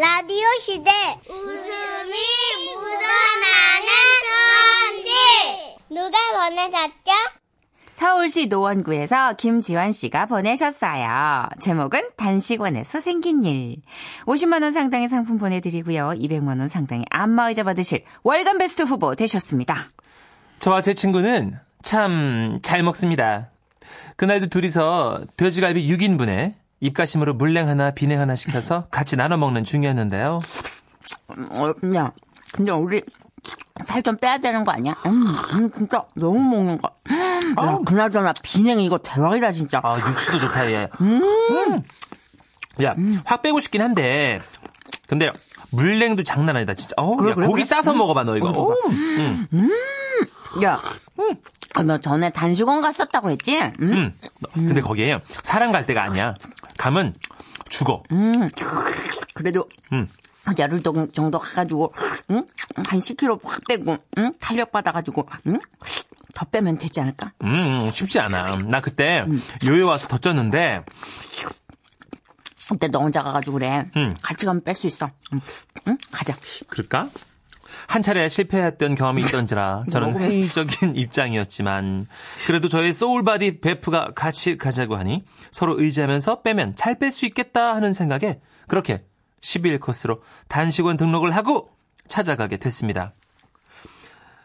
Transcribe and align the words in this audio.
라디오 0.00 0.46
시대 0.60 0.90
웃음이 1.28 2.14
묻어나는 2.74 3.90
편지 4.96 5.76
누가 5.90 6.48
보내셨죠? 6.48 7.12
서울시 7.98 8.46
노원구에서 8.46 9.34
김지환 9.34 9.92
씨가 9.92 10.24
보내셨어요. 10.24 11.48
제목은 11.60 12.12
단식원에서 12.16 13.02
생긴 13.02 13.44
일. 13.44 13.76
50만 14.24 14.62
원 14.62 14.72
상당의 14.72 15.10
상품 15.10 15.36
보내드리고요. 15.36 16.14
200만 16.16 16.58
원 16.60 16.68
상당의 16.68 17.04
안마의자 17.10 17.62
받으실 17.62 18.02
월간 18.22 18.56
베스트 18.56 18.82
후보 18.82 19.14
되셨습니다. 19.14 19.88
저와 20.60 20.80
제 20.80 20.94
친구는 20.94 21.58
참 21.82 22.54
잘 22.62 22.82
먹습니다. 22.82 23.50
그날도 24.16 24.46
둘이서 24.46 25.24
돼지갈비 25.36 25.86
6인분에 25.94 26.54
입가심으로 26.80 27.34
물냉 27.34 27.68
하나 27.68 27.90
비냉 27.92 28.20
하나 28.20 28.34
시켜서 28.34 28.86
같이 28.90 29.16
나눠 29.16 29.36
먹는 29.36 29.64
중이었는데요. 29.64 30.38
어, 31.28 31.72
야, 31.94 32.12
근데 32.52 32.72
우리 32.72 33.02
살 33.84 34.02
좀 34.02 34.16
빼야 34.16 34.38
되는 34.38 34.64
거 34.64 34.72
아니야? 34.72 34.94
음, 35.06 35.24
음, 35.54 35.70
진짜 35.72 36.04
너무 36.16 36.38
먹는 36.40 36.78
거. 36.80 36.90
야, 37.10 37.78
그나저나 37.86 38.32
비냉 38.42 38.80
이거 38.80 38.98
대박이다 38.98 39.52
진짜. 39.52 39.80
아 39.82 39.94
육수도 39.96 40.38
좋다 40.40 40.70
얘. 40.72 40.88
음. 41.00 41.82
야, 42.82 42.94
확 43.24 43.42
빼고 43.42 43.60
싶긴 43.60 43.82
한데 43.82 44.40
근데 45.06 45.30
물냉도 45.70 46.24
장난 46.24 46.56
아니다 46.56 46.74
진짜. 46.74 46.94
어우, 46.96 47.16
그래, 47.16 47.30
야, 47.30 47.34
그래, 47.34 47.46
고기 47.46 47.60
그래. 47.62 47.64
싸서 47.64 47.94
먹어봐 47.94 48.24
너 48.24 48.36
이거. 48.36 48.50
오, 48.50 48.74
음. 48.88 49.46
야, 50.62 50.78
아, 51.74 51.82
너 51.82 51.98
전에 51.98 52.30
단식원 52.30 52.80
갔었다고 52.80 53.30
했지? 53.30 53.56
음? 53.58 53.72
음. 53.80 54.14
근데 54.54 54.80
거기에 54.80 55.18
사람 55.42 55.72
갈 55.72 55.86
데가 55.86 56.02
아니야. 56.02 56.34
가면 56.76 57.14
죽어. 57.68 58.02
그래도 59.34 59.68
음. 59.92 60.08
열흘 60.58 60.82
동- 60.82 61.10
정도 61.12 61.38
가가지고 61.38 61.94
응? 62.30 62.44
한 62.88 62.98
10kg 63.00 63.40
확 63.44 63.60
빼고 63.68 63.96
응? 64.18 64.32
탄력 64.40 64.72
받아가지고 64.72 65.28
응? 65.46 65.60
더 66.34 66.44
빼면 66.46 66.78
되지 66.78 67.00
않을까? 67.00 67.32
음, 67.44 67.78
쉽지 67.80 68.18
않아. 68.18 68.56
나 68.56 68.80
그때 68.80 69.24
요요 69.68 69.86
와서 69.86 70.08
더 70.08 70.16
쪘는데 70.18 70.84
그때 72.68 72.88
너 72.88 73.00
혼자 73.00 73.22
가가지고 73.22 73.54
그래. 73.58 73.86
음. 73.96 74.14
같이 74.22 74.44
가면 74.46 74.62
뺄 74.64 74.74
수 74.74 74.86
있어. 74.88 75.10
응? 75.32 75.38
응? 75.88 75.98
가자. 76.10 76.34
그럴까? 76.68 77.08
한 77.90 78.02
차례 78.02 78.28
실패했던 78.28 78.94
경험이 78.94 79.22
있던지라 79.22 79.86
저는 79.90 80.16
회의적인 80.16 80.94
입장이었지만 80.94 82.06
그래도 82.46 82.68
저의 82.68 82.92
soul 82.92 83.22
buddy 83.22 83.60
베프가 83.60 84.12
같이 84.14 84.56
가자고 84.56 84.94
하니 84.94 85.24
서로 85.50 85.74
의지하면서 85.76 86.42
빼면 86.42 86.76
잘 86.76 87.00
뺄 87.00 87.10
수 87.10 87.26
있겠다 87.26 87.74
하는 87.74 87.92
생각에 87.92 88.38
그렇게 88.68 89.02
12일 89.40 89.80
코스로 89.80 90.22
단식원 90.46 90.98
등록을 90.98 91.32
하고 91.32 91.70
찾아가게 92.06 92.58
됐습니다. 92.58 93.12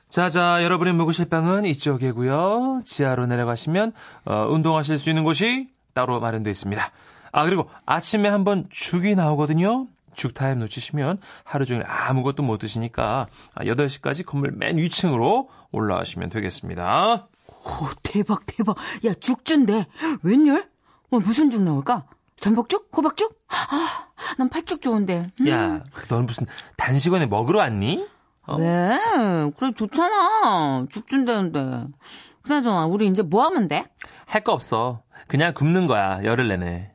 자자 0.09 0.63
여러분의 0.63 0.93
묵으실 0.93 1.25
방은 1.29 1.65
이쪽이고요. 1.65 2.81
지하로 2.83 3.27
내려가시면 3.27 3.93
어, 4.25 4.47
운동하실 4.49 4.97
수 4.97 5.09
있는 5.09 5.23
곳이 5.23 5.67
따로 5.93 6.19
마련되어 6.19 6.49
있습니다. 6.49 6.91
아 7.31 7.45
그리고 7.45 7.69
아침에 7.85 8.27
한번 8.27 8.65
죽이 8.71 9.13
나오거든요. 9.13 9.85
죽 10.15 10.33
타임 10.33 10.59
놓치시면 10.59 11.19
하루 11.43 11.65
종일 11.65 11.83
아무것도 11.87 12.43
못 12.43 12.57
드시니까 12.57 13.27
8시까지 13.57 14.25
건물 14.25 14.51
맨 14.51 14.77
위층으로 14.77 15.49
올라가시면 15.71 16.29
되겠습니다. 16.29 17.27
오 17.47 17.89
대박 18.03 18.45
대박. 18.45 18.75
야 19.05 19.13
죽준데 19.13 19.85
웬열? 20.23 20.69
어, 21.11 21.19
무슨 21.19 21.49
죽 21.51 21.61
나올까? 21.61 22.05
전복죽? 22.39 22.89
호박죽? 22.95 23.39
아, 23.47 24.35
난 24.37 24.49
팥죽 24.49 24.81
좋은데. 24.81 25.23
음. 25.41 25.47
야, 25.47 25.83
넌 26.09 26.25
무슨 26.25 26.45
단식원에 26.77 27.25
먹으러 27.27 27.59
왔니? 27.59 28.05
어? 28.47 28.57
왜? 28.57 28.97
그래 29.57 29.71
좋잖아. 29.75 30.85
죽 30.91 31.07
준다는데. 31.07 31.85
그나저나 32.43 32.85
우리 32.85 33.07
이제 33.07 33.21
뭐 33.23 33.43
하면 33.45 33.67
돼? 33.67 33.85
할 34.25 34.43
거 34.43 34.51
없어. 34.53 35.01
그냥 35.27 35.53
굶는 35.53 35.87
거야, 35.87 36.23
열흘 36.23 36.47
내내. 36.49 36.91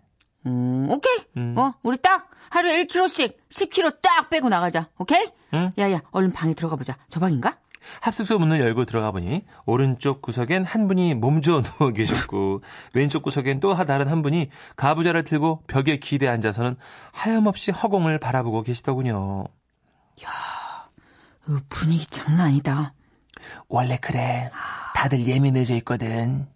음, 0.47 0.87
오케이. 0.89 1.19
음. 1.37 1.55
어, 1.59 1.75
우리 1.83 1.97
딱 1.97 2.30
하루에 2.51 2.85
1kg씩 2.85 3.37
10kg 3.49 4.03
딱 4.03 4.29
빼고 4.29 4.49
나가자. 4.49 4.89
오케이? 4.99 5.27
응. 5.55 5.71
야야, 5.79 6.01
얼른 6.11 6.33
방에 6.33 6.55
들어가 6.55 6.77
보자. 6.77 6.97
저 7.09 7.21
방인가? 7.21 7.57
합숙소 8.01 8.39
문을 8.39 8.61
열고 8.61 8.85
들어가 8.85 9.11
보니 9.11 9.45
오른쪽 9.65 10.21
구석엔 10.21 10.65
한 10.65 10.87
분이 10.87 11.15
몸져 11.15 11.63
누워 11.63 11.91
계셨고 11.95 12.63
왼쪽 12.93 13.23
구석엔 13.23 13.61
또 13.61 13.75
다른 13.75 14.09
한 14.09 14.23
분이 14.23 14.51
가부좌를 14.77 15.25
들고 15.25 15.63
벽에 15.67 15.99
기대 15.99 16.29
앉아서는 16.29 16.77
하염없이 17.13 17.71
허공을 17.71 18.19
바라보고 18.19 18.63
계시더군요. 18.63 19.45
어, 21.49 21.59
분위기 21.71 22.07
장난 22.07 22.49
아니다. 22.49 22.93
원래 23.69 23.97
그래. 23.97 24.51
다들 24.95 25.27
예민해져 25.27 25.75
있거든. 25.77 26.47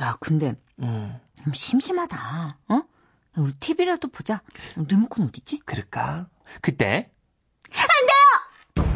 야, 0.00 0.16
근데 0.20 0.54
음, 0.80 1.16
좀 1.44 1.52
심심하다. 1.52 2.58
어? 2.68 2.82
야, 3.38 3.42
우리 3.42 3.52
TV라도 3.54 4.08
보자. 4.08 4.42
리모컨 4.76 5.26
어딨지? 5.26 5.60
그럴까? 5.64 6.26
그때 6.60 7.10
안 7.72 7.86
돼요. 8.06 8.86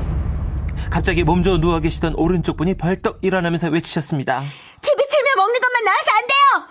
갑자기 0.90 1.24
몸져 1.24 1.58
누워 1.58 1.80
계시던 1.80 2.14
오른쪽 2.16 2.56
분이 2.56 2.74
벌떡 2.76 3.18
일어나면서 3.22 3.68
외치셨습니다. 3.68 4.40
TV 4.40 5.06
틀면 5.08 5.36
먹는 5.36 5.60
것만 5.60 5.84
나와서 5.84 6.10
안 6.10 6.26
돼요! 6.26 6.68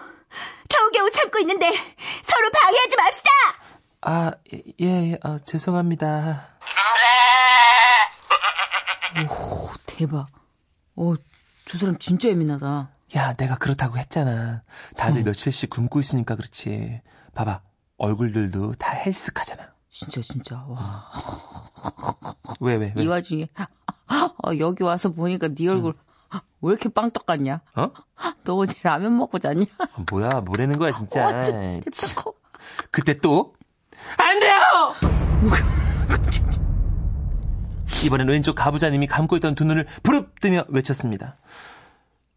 겨우겨우 0.69 1.12
참고 1.12 1.40
있는데 1.40 1.68
서로 2.23 2.50
방해하지 2.52 2.96
맙시다! 2.97 3.29
아, 4.06 4.31
예, 4.53 5.12
예, 5.12 5.18
아, 5.23 5.40
죄송합니다. 5.46 6.57
오, 9.29 9.69
대박. 9.85 10.28
오, 10.96 11.16
저 11.66 11.78
사람 11.78 11.97
진짜 12.00 12.28
예민하다. 12.29 12.90
야, 13.16 13.34
내가 13.34 13.56
그렇다고 13.57 13.97
했잖아. 13.97 14.63
다들 14.97 15.23
며칠씩 15.23 15.69
굶고 15.69 16.00
있으니까 16.00 16.35
그렇지. 16.35 17.02
봐봐. 17.35 17.61
얼굴들도 17.97 18.73
다 18.73 18.91
헬스카잖아. 18.91 19.73
진짜, 19.89 20.21
진짜. 20.21 20.63
와. 20.67 21.09
왜, 22.59 22.75
왜, 22.77 22.94
왜? 22.95 23.03
이 23.03 23.07
와중에 23.07 23.47
어, 24.07 24.57
여기 24.59 24.83
와서 24.83 25.11
보니까 25.11 25.49
네 25.49 25.67
얼굴 25.67 25.93
왜 26.61 26.72
이렇게 26.72 26.89
빵떡 26.89 27.25
같냐? 27.25 27.61
어? 27.75 27.91
너 28.43 28.55
어제 28.55 28.79
라면 28.83 29.17
먹고 29.17 29.38
잤냐? 29.39 29.66
뭐야, 30.09 30.29
뭐라는 30.41 30.79
거야, 30.79 30.91
진짜. 30.91 31.43
대떡 31.43 32.41
그때 32.89 33.17
또, 33.19 33.53
안 34.17 34.39
돼요! 34.39 34.61
이번엔 38.05 38.27
왼쪽 38.29 38.55
가부자님이 38.55 39.07
감고 39.07 39.35
있던 39.38 39.55
두 39.55 39.63
눈을 39.66 39.88
부릅뜨며 40.03 40.66
외쳤습니다. 40.69 41.35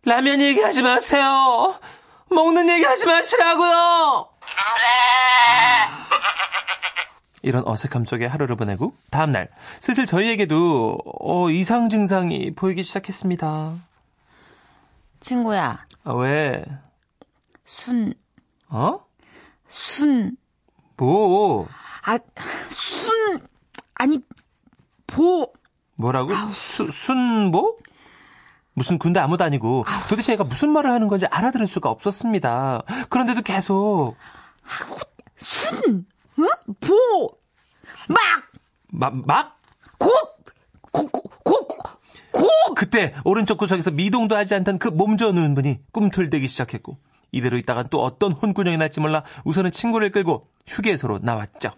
라면 0.05 0.41
얘기하지 0.41 0.83
마세요! 0.83 1.75
먹는 2.31 2.69
얘기 2.69 2.85
하지 2.85 3.07
마시라고요! 3.07 4.29
이런 7.47 7.63
어색함 7.65 8.07
속에 8.07 8.27
하루를 8.27 8.57
보내고 8.57 8.93
다음날 9.13 9.49
슬슬 9.79 10.05
저희에게도 10.05 10.99
어, 11.21 11.49
이상 11.49 11.89
증상이 11.89 12.53
보이기 12.57 12.83
시작했습니다. 12.83 13.77
친구야, 15.21 15.87
아, 16.03 16.13
왜? 16.13 16.65
순, 17.65 18.15
어? 18.69 18.99
순, 19.69 20.37
뭐? 20.97 21.69
아, 22.05 22.19
순, 22.69 23.39
아니, 23.95 24.21
보, 25.07 25.53
뭐라고? 25.95 26.35
수, 26.53 26.91
순보? 26.91 27.79
무슨 28.75 28.99
군대 28.99 29.21
아무도 29.21 29.45
아니고 29.45 29.85
도대체 30.11 30.33
얘가 30.33 30.43
무슨 30.43 30.71
말을 30.71 30.91
하는 30.91 31.07
건지 31.07 31.27
알아들을 31.27 31.69
수가 31.69 31.91
없었습니다. 31.91 32.83
그런데도 33.09 33.43
계속 33.43 34.17
순, 35.37 36.07
응? 36.39 36.47
보, 38.09 38.15
막, 38.15 39.15
막, 39.15 39.27
막 39.27 39.61
곱, 39.99 40.11
곱, 40.93 41.11
곱, 41.13 41.45
곱, 41.45 41.69
곱. 42.33 42.75
그때 42.75 43.15
오른쪽 43.25 43.59
구석에서 43.59 43.91
미동도 43.91 44.37
하지 44.37 44.55
않던 44.55 44.79
그 44.79 44.89
몸져 44.89 45.33
누운 45.33 45.55
분이 45.55 45.79
꿈틀대기 45.93 46.47
시작했고 46.49 46.99
이대로 47.33 47.57
있다가 47.57 47.85
또 47.85 48.03
어떤 48.03 48.33
혼꾸녕이 48.33 48.77
날지 48.77 49.01
몰라 49.01 49.25
우선은 49.45 49.71
친구를 49.71 50.11
끌고 50.11 50.49
휴게소로 50.67 51.21
나왔죠. 51.23 51.71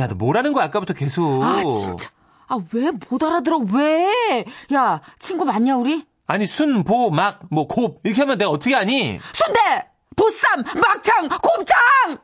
야, 0.00 0.08
너 0.08 0.14
뭐라는 0.16 0.52
거야? 0.52 0.64
아까부터 0.64 0.92
계속. 0.94 1.42
아, 1.42 1.62
진짜. 1.72 2.10
아, 2.48 2.58
왜 2.72 2.90
못 3.08 3.22
알아들어? 3.22 3.58
왜? 3.58 4.44
야, 4.74 5.00
친구 5.18 5.44
맞냐, 5.44 5.76
우리? 5.76 6.04
아니, 6.26 6.46
순, 6.46 6.82
보, 6.84 7.10
막, 7.10 7.40
뭐, 7.50 7.66
곱. 7.68 8.00
이렇게 8.04 8.22
하면 8.22 8.38
내가 8.38 8.50
어떻게 8.50 8.74
아니? 8.74 9.18
순대, 9.32 9.86
보쌈, 10.16 10.62
막창, 10.80 11.28
곱창! 11.28 12.18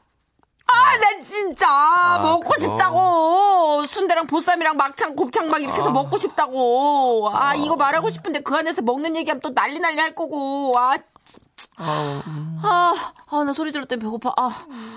아, 0.72 0.96
나 0.96 1.22
진짜 1.24 2.18
먹고 2.22 2.40
그거. 2.40 2.58
싶다고. 2.58 3.82
순대랑 3.84 4.26
보쌈이랑 4.26 4.76
막창, 4.76 5.16
곱창 5.16 5.50
막 5.50 5.60
이렇게 5.62 5.78
해서 5.78 5.90
먹고 5.90 6.16
싶다고. 6.16 7.30
아, 7.32 7.54
이거 7.54 7.76
말하고 7.76 8.10
싶은데 8.10 8.40
그 8.40 8.54
안에서 8.54 8.82
먹는 8.82 9.16
얘기하면 9.16 9.40
또 9.40 9.54
난리 9.54 9.78
난리 9.80 10.00
할 10.00 10.14
거고. 10.14 10.72
아, 10.76 10.96
진짜. 11.24 11.72
아, 11.78 12.94
아, 13.30 13.44
나 13.44 13.52
소리 13.52 13.72
질렀더니 13.72 14.00
배고파. 14.00 14.32
아, 14.36 14.50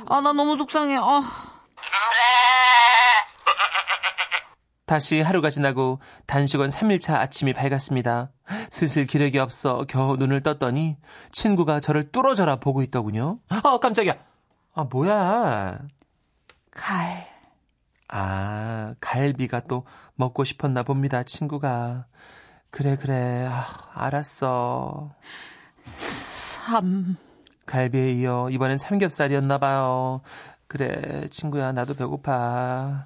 아, 0.08 0.22
나 0.22 0.34
너무 0.34 0.58
속상해. 0.58 0.98
아. 1.00 1.22
다시 4.86 5.22
하루가 5.22 5.50
지나고 5.50 6.00
단식원 6.28 6.70
3일차 6.70 7.16
아침이 7.16 7.54
밝았습니다. 7.54 8.30
슬슬 8.70 9.08
기력이 9.08 9.40
없어 9.40 9.86
겨우 9.88 10.18
눈을 10.18 10.44
떴더니 10.44 10.98
친구가 11.32 11.80
저를 11.80 12.12
뚫어져라 12.12 12.58
보고 12.58 12.84
있더군요. 12.84 13.40
어, 13.64 13.80
깜짝이야. 13.80 14.16
아, 14.74 14.84
뭐야. 14.86 15.80
갈. 16.72 17.28
아, 18.08 18.96
갈비가 19.00 19.62
또 19.62 19.86
먹고 20.16 20.44
싶었나 20.44 20.84
봅니다, 20.84 21.24
친구가. 21.24 22.08
그래, 22.72 22.96
그래. 22.98 23.48
아, 23.50 23.64
알았어. 23.94 25.12
삼. 25.84 27.18
갈비에 27.66 28.14
이어 28.14 28.50
이번엔 28.50 28.78
삼겹살이었나 28.78 29.60
봐요. 29.60 30.22
그래, 30.68 31.28
친구야, 31.30 31.72
나도 31.72 31.94
배고파. 31.94 33.06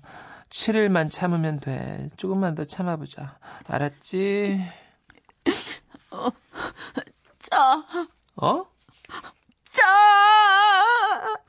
7일만 0.49 1.11
참으면 1.11 1.59
돼. 1.59 2.07
조금만 2.15 2.55
더 2.55 2.63
참아보자. 2.63 3.37
알았지? 3.67 4.61
짜. 7.39 7.85
어? 8.37 8.65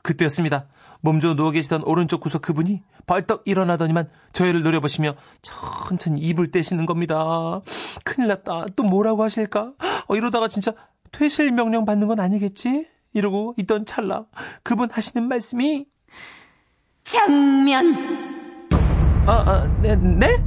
짜. 0.09 0.13
그때였습니다. 0.13 0.67
몸져 1.01 1.35
누워 1.35 1.51
계시던 1.51 1.83
오른쪽 1.83 2.19
구석 2.21 2.41
그분이 2.41 2.81
벌떡 3.05 3.43
일어나더니만 3.45 4.09
저희를 4.33 4.63
노려보시며 4.63 5.15
천천히 5.41 6.19
입을 6.21 6.51
떼시는 6.51 6.85
겁니다. 6.85 7.61
큰일 8.03 8.27
났다. 8.29 8.65
또 8.75 8.83
뭐라고 8.83 9.23
하실까? 9.23 9.73
어, 10.07 10.15
이러다가 10.15 10.47
진짜 10.47 10.73
퇴실 11.11 11.51
명령 11.51 11.85
받는 11.85 12.07
건 12.07 12.19
아니겠지? 12.19 12.87
이러고 13.13 13.55
있던 13.57 13.85
찰나 13.85 14.25
그분 14.63 14.89
하시는 14.91 15.27
말씀이 15.27 15.85
장면. 17.03 17.95
아, 19.25 19.31
아, 19.31 19.67
네, 19.81 19.95
네? 19.95 20.43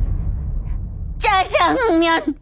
짜장면. 1.18 2.34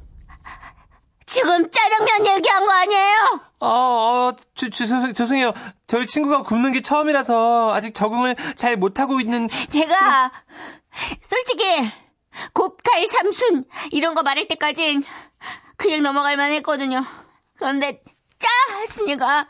지금 1.27 1.71
짜장면 1.71 2.27
얘기한 2.37 2.67
거 2.67 2.73
아니에요? 2.73 3.50
어, 3.61 3.69
어, 3.69 4.37
저, 4.55 4.69
저, 4.71 4.87
저, 4.87 5.13
죄송해요. 5.13 5.53
저희 5.87 6.07
친구가 6.07 6.43
굶는 6.43 6.73
게 6.73 6.81
처음이라서 6.81 7.75
아직 7.75 7.95
적응을 7.95 8.35
잘 8.57 8.77
못하고 8.77 9.21
있는 9.21 9.49
제가 9.69 10.33
솔직히 11.21 11.65
곱칼 12.55 13.07
삼순 13.07 13.65
이런 13.93 14.15
거 14.15 14.23
말할 14.23 14.49
때까진 14.49 15.05
그냥 15.77 16.03
넘어갈 16.03 16.37
만 16.37 16.51
했거든요. 16.53 17.03
그런데 17.57 18.03
짜 18.39 18.49
하시니까 18.81 19.47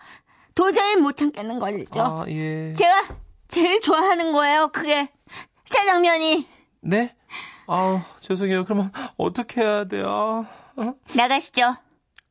도저히 0.56 0.96
못 0.96 1.16
참겠는 1.16 1.60
거죠. 1.60 2.02
아, 2.02 2.24
예. 2.28 2.74
제가 2.74 3.04
제일 3.46 3.80
좋아하는 3.80 4.32
거예요. 4.32 4.68
그게 4.68 5.08
짜장면이 5.72 6.48
네? 6.80 7.14
아, 7.68 8.04
죄송해요. 8.20 8.64
그러면 8.64 8.90
어떻게 9.16 9.60
해야 9.60 9.84
돼요? 9.84 10.46
어? 10.76 10.94
나가시죠. 11.14 11.76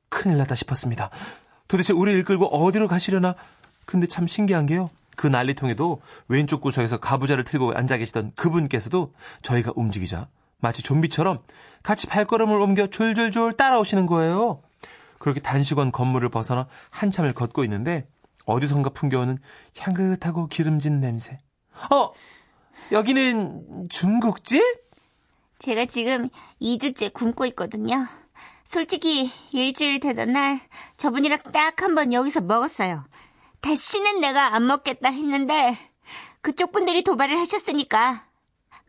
큰일 0.09 0.37
났다 0.37 0.55
싶었습니다. 0.55 1.09
도대체 1.69 1.93
우리를 1.93 2.19
이끌고 2.19 2.47
어디로 2.47 2.89
가시려나? 2.89 3.35
근데 3.85 4.07
참 4.07 4.27
신기한 4.27 4.65
게요. 4.65 4.89
그 5.15 5.27
난리통에도 5.27 6.01
왼쪽 6.27 6.61
구석에서 6.61 6.99
가부좌를 6.99 7.45
틀고 7.45 7.73
앉아 7.73 7.97
계시던 7.97 8.33
그분께서도 8.35 9.13
저희가 9.41 9.71
움직이자 9.75 10.27
마치 10.59 10.83
좀비처럼 10.83 11.39
같이 11.83 12.07
발걸음을 12.07 12.59
옮겨 12.59 12.87
졸졸졸 12.87 13.53
따라오시는 13.53 14.07
거예요. 14.07 14.61
그렇게 15.19 15.39
단식원 15.39 15.91
건물을 15.91 16.29
벗어나 16.29 16.67
한참을 16.91 17.33
걷고 17.33 17.63
있는데 17.65 18.07
어디선가 18.45 18.89
풍겨오는 18.91 19.37
향긋하고 19.77 20.47
기름진 20.47 20.99
냄새. 20.99 21.37
어! 21.91 22.11
여기는 22.91 23.85
중국집? 23.89 24.63
제가 25.59 25.85
지금 25.85 26.29
2주째 26.61 27.13
굶고 27.13 27.45
있거든요. 27.47 28.07
솔직히 28.73 29.31
일주일 29.51 29.99
되던 29.99 30.33
날 30.33 30.59
저분이랑 30.97 31.39
딱 31.51 31.81
한 31.81 31.95
번 31.95 32.13
여기서 32.13 32.41
먹었어요. 32.41 33.03
다시는 33.61 34.19
내가 34.19 34.53
안 34.53 34.67
먹겠다 34.67 35.09
했는데 35.09 35.75
그쪽 36.41 36.71
분들이 36.71 37.03
도발을 37.03 37.39
하셨으니까 37.39 38.23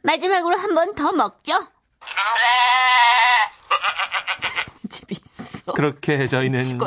마지막으로 0.03 0.55
한 0.57 0.75
번 0.75 0.95
더 0.95 1.13
먹죠. 1.13 1.53
집이 4.91 5.17
있어. 5.25 5.73
그렇게 5.73 6.27
저희는. 6.27 6.79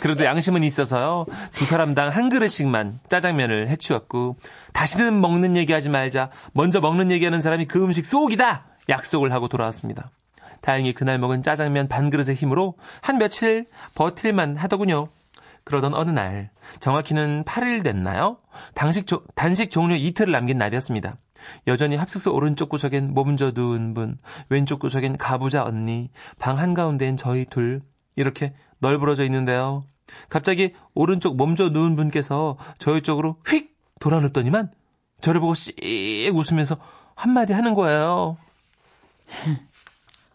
그래도 0.00 0.24
양심은 0.24 0.62
있어서요. 0.64 1.24
두 1.54 1.64
사람당 1.64 2.10
한 2.10 2.28
그릇씩만 2.28 3.00
짜장면을 3.08 3.68
해치웠고 3.70 4.36
다시는 4.74 5.18
먹는 5.20 5.56
얘기하지 5.56 5.88
말자. 5.88 6.30
먼저 6.52 6.80
먹는 6.82 7.10
얘기하는 7.10 7.40
사람이 7.40 7.64
그 7.66 7.82
음식 7.82 8.04
쏘기다. 8.04 8.66
약속을 8.90 9.32
하고 9.32 9.48
돌아왔습니다. 9.48 10.10
다행히 10.64 10.94
그날 10.94 11.18
먹은 11.18 11.42
짜장면 11.42 11.88
반 11.88 12.08
그릇의 12.08 12.34
힘으로 12.34 12.74
한 13.02 13.18
며칠 13.18 13.66
버틸만 13.94 14.56
하더군요. 14.56 15.08
그러던 15.64 15.92
어느 15.92 16.10
날 16.10 16.48
정확히는 16.80 17.44
8일 17.44 17.84
됐나요? 17.84 18.38
단식, 18.72 19.06
조, 19.06 19.22
단식 19.34 19.70
종료 19.70 19.94
이틀을 19.94 20.32
남긴 20.32 20.56
날이었습니다. 20.56 21.18
여전히 21.66 21.96
합숙소 21.96 22.32
오른쪽 22.32 22.70
구석엔 22.70 23.12
몸져 23.12 23.52
누운 23.54 23.92
분, 23.92 24.16
왼쪽 24.48 24.78
구석엔 24.80 25.18
가부자 25.18 25.64
언니, 25.64 26.08
방 26.38 26.58
한가운데엔 26.58 27.18
저희 27.18 27.44
둘, 27.44 27.82
이렇게 28.16 28.54
널브러져 28.78 29.24
있는데요. 29.24 29.82
갑자기 30.30 30.72
오른쪽 30.94 31.36
몸져 31.36 31.68
누운 31.68 31.94
분께서 31.94 32.56
저희 32.78 33.02
쪽으로 33.02 33.36
휙 33.46 33.76
돌아눕더니만 34.00 34.70
저를 35.20 35.42
보고 35.42 35.52
씩 35.52 35.76
웃으면서 36.32 36.78
한마디 37.16 37.52
하는 37.52 37.74
거예요. 37.74 38.38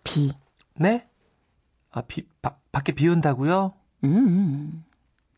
비. 0.04 0.32
네? 0.76 1.08
아, 1.92 2.02
비, 2.02 2.28
바, 2.42 2.58
밖에 2.72 2.92
비 2.92 3.08
온다고요? 3.08 3.74
음. 4.04 4.86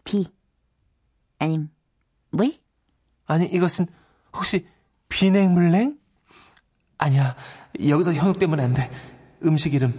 비. 0.04 0.28
아님 1.40 1.70
물? 2.30 2.54
아니, 3.26 3.46
이것은 3.46 3.88
혹시 4.36 4.68
비냉물냉? 5.10 5.98
아니야, 6.98 7.36
여기서 7.88 8.14
현혹 8.14 8.38
되면 8.38 8.60
안 8.60 8.74
돼. 8.74 8.90
음식 9.44 9.74
이름 9.74 9.94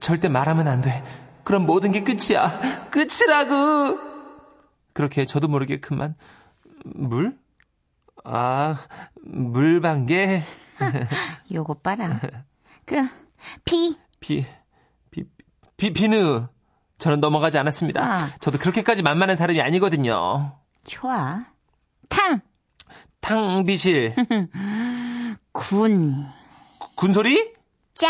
절대 0.00 0.28
말하면 0.28 0.66
안 0.66 0.80
돼. 0.80 1.04
그럼 1.44 1.66
모든 1.66 1.92
게 1.92 2.02
끝이야. 2.02 2.88
끝이라고! 2.90 3.98
그렇게 4.92 5.24
저도 5.24 5.48
모르게 5.48 5.78
그만, 5.78 6.16
물? 6.84 7.38
아, 8.24 8.76
물방개? 9.22 10.42
요거 11.52 11.74
봐라. 11.74 12.20
그럼 12.84 13.08
비. 13.64 13.96
비, 14.20 14.44
비, 15.10 15.24
비, 15.76 15.92
비누. 15.92 16.48
저는 16.98 17.20
넘어가지 17.20 17.58
않았습니다. 17.58 18.02
아. 18.02 18.30
저도 18.40 18.58
그렇게까지 18.58 19.02
만만한 19.02 19.36
사람이 19.36 19.60
아니거든요. 19.60 20.58
좋아. 20.86 21.44
탕. 22.08 22.40
탕비실. 23.20 24.14
군. 25.52 26.26
군소리? 26.96 27.52
짜. 27.94 28.08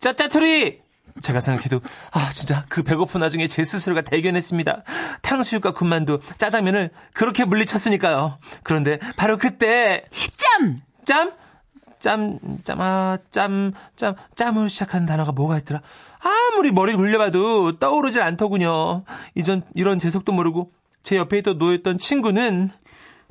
짜 0.00 0.12
짜투리! 0.14 0.80
제가 1.20 1.40
생각해도, 1.40 1.80
아, 2.12 2.30
진짜 2.30 2.64
그 2.68 2.84
배고픈 2.84 3.20
와중에 3.22 3.48
제 3.48 3.64
스스로가 3.64 4.02
대견했습니다. 4.02 4.84
탕수육과 5.22 5.72
군만두, 5.72 6.20
짜장면을 6.38 6.90
그렇게 7.12 7.44
물리쳤으니까요. 7.44 8.38
그런데 8.62 8.98
바로 9.16 9.36
그때, 9.36 10.04
짬. 10.36 10.80
짬? 11.04 11.32
짬, 12.00 12.38
짬, 12.64 12.80
아, 12.80 13.18
짬, 13.30 13.72
짬, 13.96 14.14
짬으로 14.34 14.68
시작하는 14.68 15.06
단어가 15.06 15.32
뭐가 15.32 15.58
있더라? 15.58 15.80
아무리 16.20 16.72
머리 16.72 16.94
굴려봐도 16.94 17.78
떠오르질 17.78 18.22
않더군요. 18.22 19.04
이전, 19.34 19.62
이런 19.74 19.98
재석도 19.98 20.32
모르고 20.32 20.70
제 21.02 21.16
옆에 21.16 21.42
또 21.42 21.54
놓였던 21.54 21.98
친구는 21.98 22.70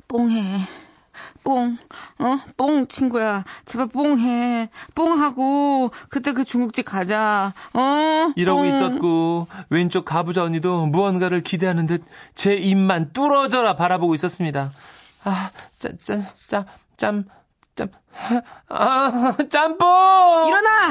뽕해. 0.08 0.58
뽕, 1.42 1.76
어? 2.18 2.38
뽕, 2.56 2.86
친구야. 2.86 3.44
제발 3.64 3.88
뽕해. 3.88 4.68
뽕하고, 4.94 5.90
그때 6.10 6.32
그 6.32 6.44
중국집 6.44 6.84
가자. 6.84 7.52
어? 7.74 8.32
이러고 8.36 8.60
뽕. 8.60 8.68
있었고, 8.68 9.46
왼쪽 9.68 10.04
가부자 10.04 10.44
언니도 10.44 10.86
무언가를 10.86 11.40
기대하는 11.42 11.86
듯 11.86 12.04
제 12.36 12.54
입만 12.54 13.12
뚫어져라 13.12 13.74
바라보고 13.76 14.14
있었습니다. 14.14 14.70
아, 15.24 15.50
짠, 15.78 15.98
짠, 16.04 16.26
짠, 16.46 16.64
짬, 16.96 17.24
짬, 17.24 17.24
아, 18.68 19.34
짬뽕! 19.48 20.48
일어나! 20.48 20.90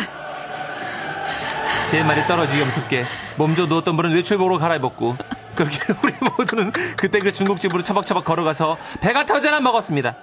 제 1.89 2.03
말이 2.03 2.22
떨어지기 2.24 2.62
엄습게 2.62 3.05
몸져 3.38 3.65
누웠던 3.65 3.96
분은 3.96 4.13
외출복으로 4.15 4.57
갈아입었고 4.57 5.15
그렇게 5.55 5.79
우리 6.03 6.13
모두는 6.22 6.72
그때 6.98 7.19
그 7.19 7.31
중국집으로 7.31 7.81
처박처박 7.81 8.25
걸어가서 8.25 8.77
배가 9.01 9.25
터져나 9.25 9.60
먹었습니다. 9.62 10.15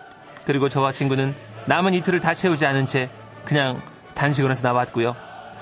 그리고 0.45 0.69
저와 0.69 0.93
친구는 0.93 1.35
남은 1.67 1.95
이틀을 1.95 2.21
다 2.21 2.35
채우지 2.35 2.67
않은 2.67 2.87
채 2.87 3.09
그냥 3.45 3.81
단식원에서 4.15 4.63
나왔고요. 4.63 5.17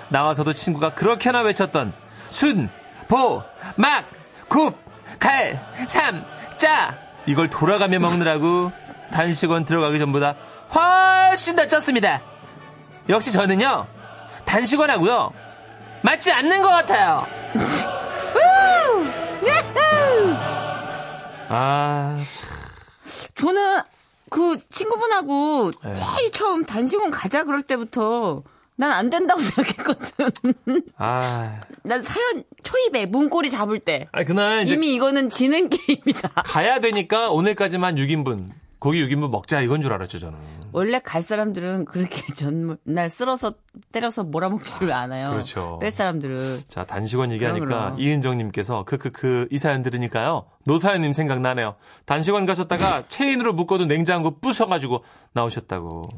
나와서도 0.09 0.53
친구가 0.53 0.95
그렇게나 0.95 1.41
외쳤던 1.43 1.93
순, 2.31 2.69
보, 3.09 3.43
막, 3.77 4.05
굽, 4.49 4.77
갈, 5.19 5.65
삼, 5.87 6.25
짜 6.57 6.99
이걸 7.27 7.49
돌아가며 7.49 8.01
먹느라고 8.01 8.73
단식원 9.13 9.65
들어가기 9.65 9.99
전보다 9.99 10.35
훨씬 10.75 11.57
더 11.57 11.67
쪘습니다. 11.67 12.21
역시 13.09 13.33
저는요, 13.33 13.87
단식원 14.45 14.91
하고요, 14.91 15.33
맞지 16.03 16.33
않는 16.33 16.63
것 16.63 16.69
같아요. 16.69 17.27
아, 21.55 22.17
참. 22.33 22.49
저는 23.35 23.81
그 24.31 24.57
친구분하고 24.71 25.71
네. 25.85 25.93
제일 25.95 26.33
처음 26.33 26.65
단식원 26.65 27.11
가자 27.11 27.45
그럴 27.45 27.61
때부터 27.63 28.43
난 28.77 28.91
안 28.93 29.11
된다고 29.11 29.41
생각했거든. 29.43 30.55
아. 30.97 31.61
난 31.83 32.03
사연 32.03 32.43
초입에 32.63 33.05
문고리 33.07 33.51
잡을 33.51 33.79
때 33.81 34.09
아니, 34.13 34.25
그날 34.25 34.67
이미 34.67 34.95
이거는 34.95 35.29
지는 35.29 35.69
게임이다. 35.71 36.29
가야 36.45 36.81
되니까 36.81 37.29
오늘까지만 37.31 37.97
6인분, 37.97 38.49
고기 38.83 39.07
6인분 39.07 39.31
먹자 39.31 39.61
이건 39.61 39.81
줄 39.81 39.93
알았죠, 39.93 40.19
저는. 40.19 40.37
원래 40.73 40.99
갈 40.99 41.23
사람들은 41.23 41.85
그렇게 41.85 42.21
전날 42.35 43.09
쓸어서 43.11 43.55
때려서 43.93 44.25
몰아먹지를 44.25 44.93
않아요. 44.93 45.31
그렇죠. 45.31 45.79
뺄 45.81 45.93
사람들은 45.93 46.63
자, 46.67 46.85
단식원 46.85 47.31
얘기하니까 47.31 47.65
그럼, 47.65 47.81
그럼. 47.85 48.01
이은정님께서 48.01 48.83
크크크 48.83 49.47
이 49.53 49.59
사연 49.59 49.85
들으니까요. 49.85 50.47
노사연님 50.65 51.13
생각나네요. 51.13 51.77
단식원 52.07 52.45
가셨다가 52.45 53.05
체인으로 53.07 53.53
묶어둔 53.53 53.87
냉장고 53.87 54.41
부셔가지고 54.41 55.05
나오셨다고. 55.33 56.09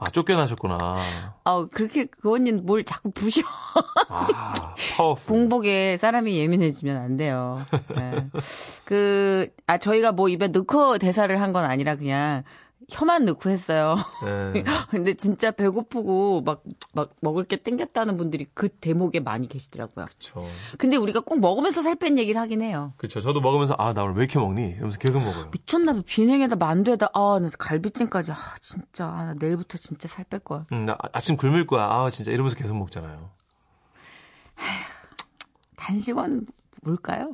아, 0.00 0.08
쫓겨나셨구나. 0.10 0.96
아 1.44 1.66
그렇게 1.72 2.04
그 2.04 2.32
언니는 2.32 2.64
뭘 2.64 2.84
자꾸 2.84 3.10
부셔. 3.10 3.42
아, 4.08 4.74
파워풀. 4.96 5.26
공복에 5.26 5.96
사람이 5.96 6.38
예민해지면 6.38 6.96
안 6.96 7.16
돼요. 7.16 7.60
네. 7.96 8.28
그, 8.84 9.48
아, 9.66 9.78
저희가 9.78 10.12
뭐 10.12 10.28
입에 10.28 10.48
넣고 10.48 10.98
대사를 10.98 11.40
한 11.40 11.52
건 11.52 11.64
아니라 11.64 11.96
그냥 11.96 12.44
혀만 12.90 13.26
넣고 13.26 13.50
했어요. 13.50 13.96
네. 14.24 14.64
근데 14.90 15.12
진짜 15.14 15.50
배고프고 15.50 16.40
막, 16.40 16.62
막 16.94 17.10
먹을 17.20 17.44
게 17.44 17.56
땡겼다는 17.56 18.16
분들이 18.16 18.46
그 18.54 18.70
대목에 18.70 19.20
많이 19.20 19.46
계시더라고요. 19.46 20.06
그쵸. 20.06 20.46
근데 20.78 20.96
우리가 20.96 21.20
꼭 21.20 21.38
먹으면서 21.40 21.82
살 21.82 21.96
뺀 21.96 22.16
얘기를 22.16 22.40
하긴 22.40 22.62
해요. 22.62 22.94
그쵸. 22.96 23.20
저도 23.20 23.40
먹으면서, 23.42 23.74
아, 23.78 23.92
나 23.92 24.04
오늘 24.04 24.14
왜 24.14 24.24
이렇게 24.24 24.38
먹니? 24.38 24.70
이러면서 24.70 24.98
계속 24.98 25.20
먹어요. 25.20 25.48
미쳤나 25.50 25.92
봐. 25.92 26.02
비냉에다 26.06 26.56
만두에다, 26.56 27.08
아, 27.12 27.38
나 27.40 27.48
갈비찜까지. 27.58 28.32
아, 28.32 28.36
진짜. 28.62 29.06
아, 29.06 29.24
나 29.26 29.34
내일부터 29.38 29.76
진짜 29.76 30.08
살 30.08 30.24
뺄 30.24 30.40
거야. 30.40 30.64
음, 30.72 30.86
나 30.86 30.92
아- 30.94 31.08
아침 31.12 31.36
굶을 31.36 31.66
거야. 31.66 31.84
아, 31.84 32.08
진짜 32.10 32.30
이러면서 32.30 32.56
계속 32.56 32.74
먹잖아요. 32.76 33.30
단식원 35.76 36.46
뭘까요? 36.82 37.32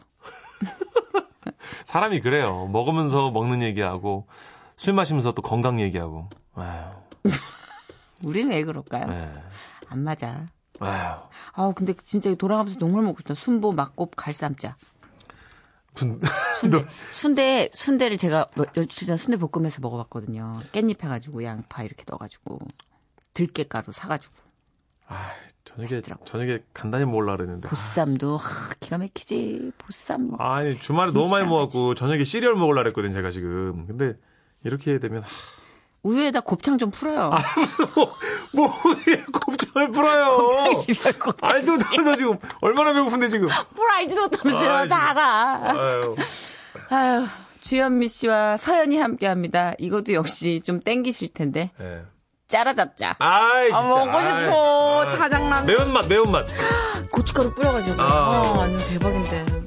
사람이 1.85 2.21
그래요. 2.21 2.67
먹으면서 2.73 3.31
먹는 3.31 3.63
얘기하고, 3.63 4.27
술 4.77 4.95
마시면서 4.95 5.33
또 5.33 5.43
건강 5.43 5.81
얘기하고. 5.81 6.29
아휴, 6.55 6.93
우리는 8.27 8.51
왜 8.51 8.65
그럴까요? 8.65 9.07
네. 9.07 9.31
안 9.89 10.01
맞아. 10.03 10.47
아휴. 10.81 11.21
아, 11.53 11.73
근데 11.75 11.95
진짜 12.05 12.35
돌아가면서 12.35 12.79
녹물 12.79 13.03
먹고 13.05 13.19
싶다. 13.21 13.35
순보, 13.35 13.73
막곱, 13.73 14.13
갈쌈자. 14.17 14.77
무슨, 15.95 16.21
순대, 16.61 16.85
순대, 17.13 17.71
순대를 17.73 18.17
제가 18.17 18.47
뭐- 18.57 18.67
며칠 18.75 19.07
전 19.07 19.17
순대 19.17 19.37
볶음에서 19.37 19.81
먹어봤거든요. 19.81 20.55
깻잎 20.73 21.03
해가지고 21.03 21.45
양파 21.45 21.85
이렇게 21.85 22.05
넣어가지고 22.09 22.59
들깨가루 23.33 23.93
사가지고 23.93 24.35
아, 25.07 25.31
저녁에, 25.65 25.85
맛있더라고. 25.87 26.25
저녁에 26.25 26.59
간단히 26.73 27.05
먹으려고 27.05 27.37
그랬는데. 27.37 27.69
보쌈도 27.69 28.37
하, 28.39 28.75
기가 28.81 28.99
막히지 28.99 29.71
보쌈. 29.79 30.31
아니, 30.39 30.79
주말에 30.81 31.13
너무 31.13 31.31
많이 31.31 31.47
먹었고, 31.47 31.95
저녁에 31.95 32.25
시리얼 32.25 32.55
먹으려고 32.55 32.83
그랬거든, 32.85 33.13
제가 33.13 33.31
지금. 33.31 33.87
근데, 33.87 34.15
이렇게 34.65 34.99
되면, 34.99 35.23
하, 35.23 35.27
우유에다 36.03 36.41
곱창 36.41 36.77
좀 36.79 36.91
풀어요. 36.91 37.31
뭐, 38.53 38.73
왜 39.07 39.23
곱창을 39.33 39.91
풀어요? 39.91 40.37
곱창 40.37 40.75
시리얼 40.75 41.19
곱창. 41.19 41.51
알도 41.51 41.73
못하면서 41.73 42.17
지금, 42.17 42.39
얼마나 42.61 42.93
배고픈데, 42.93 43.29
지금. 43.29 43.49
뭘 43.75 43.91
알지도 43.91 44.23
못하면서요. 44.23 44.71
아, 44.71 44.87
다 44.87 45.11
알아. 45.11 45.61
아유. 45.73 46.17
아유, 46.91 47.27
주현미 47.63 48.09
씨와 48.09 48.57
서연이 48.59 48.99
함께합니다. 48.99 49.73
이것도 49.79 50.13
역시 50.13 50.61
좀 50.63 50.81
땡기실 50.81 51.33
텐데 51.33 51.71
예. 51.81 52.03
짜라잡자. 52.49 53.17
아이, 53.19 53.65
진짜. 53.73 53.79
아, 53.79 53.83
먹고 53.89 54.11
아이. 54.11 54.27
싶어. 54.27 55.03
아이. 55.07 55.11
자장라면. 55.11 55.67
매운맛, 55.67 56.07
매운맛. 56.09 56.47
고춧가루 57.11 57.55
뿌려가지고. 57.55 58.03
아. 58.03 58.31
어, 58.31 58.61
아니 58.63 58.77
대박인데. 58.89 59.64